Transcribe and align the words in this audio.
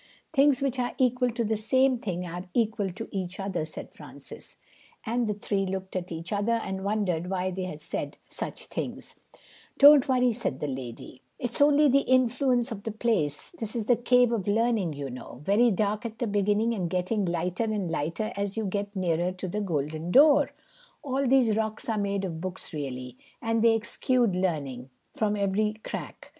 "Things 0.33 0.63
which 0.63 0.79
are 0.79 0.93
equal 0.97 1.29
to 1.29 1.43
the 1.43 1.55
same 1.55 1.99
thing 1.99 2.25
are 2.25 2.45
equal 2.55 2.89
to 2.89 3.07
each 3.11 3.39
other," 3.39 3.65
said 3.65 3.91
Francis; 3.91 4.57
and 5.05 5.27
the 5.27 5.35
three 5.35 5.63
looked 5.63 5.95
at 5.95 6.11
each 6.11 6.33
other 6.33 6.53
and 6.53 6.83
wondered 6.83 7.29
why 7.29 7.51
they 7.51 7.65
had 7.65 7.81
said 7.81 8.17
such 8.27 8.65
things. 8.65 9.19
"Don't 9.77 10.09
worry," 10.09 10.33
said 10.33 10.59
the 10.59 10.65
lady, 10.67 11.21
"it's 11.37 11.61
only 11.61 11.87
the 11.87 11.99
influence 11.99 12.71
of 12.71 12.81
the 12.81 12.91
place. 12.91 13.51
This 13.59 13.75
is 13.75 13.85
the 13.85 13.95
Cave 13.95 14.31
of 14.31 14.47
Learning, 14.47 14.91
you 14.91 15.11
know, 15.11 15.39
very 15.43 15.69
dark 15.69 16.03
at 16.03 16.17
the 16.17 16.25
beginning 16.25 16.73
and 16.73 16.89
getting 16.89 17.23
lighter 17.23 17.65
and 17.65 17.91
lighter 17.91 18.33
as 18.35 18.57
you 18.57 18.65
get 18.65 18.95
nearer 18.95 19.31
to 19.33 19.47
the 19.47 19.61
golden 19.61 20.09
door. 20.09 20.49
All 21.03 21.27
these 21.27 21.55
rocks 21.55 21.87
are 21.87 21.99
made 21.99 22.25
of 22.25 22.41
books 22.41 22.73
really, 22.73 23.19
and 23.39 23.61
they 23.63 23.75
exude 23.75 24.35
learning 24.35 24.89
from 25.13 25.35
every 25.35 25.75
crack. 25.83 26.29